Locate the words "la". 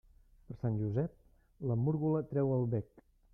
1.73-1.77